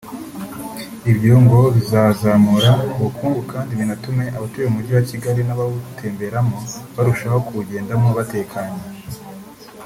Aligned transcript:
Ibyo 1.11 1.33
ngo 1.43 1.59
bizazamura 1.75 2.71
ubukungu 2.97 3.41
kandi 3.51 3.71
binatume 3.79 4.25
abatuye 4.37 4.65
umujyi 4.67 4.91
wa 4.97 5.03
Kigali 5.09 5.41
n’abawutemberamo 5.45 6.57
barushaho 6.95 7.37
kuwujyendamo 7.45 8.07
batekanye 8.17 8.81